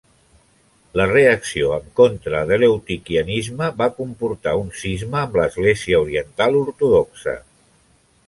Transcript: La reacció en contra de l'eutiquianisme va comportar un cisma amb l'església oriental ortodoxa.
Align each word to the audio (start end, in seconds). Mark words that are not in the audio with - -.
La 0.99 1.05
reacció 1.09 1.67
en 1.75 1.83
contra 1.99 2.39
de 2.51 2.57
l'eutiquianisme 2.63 3.69
va 3.83 3.89
comportar 3.99 4.55
un 4.61 4.73
cisma 4.83 5.21
amb 5.27 5.39
l'església 5.41 6.03
oriental 6.07 6.61
ortodoxa. 6.65 7.37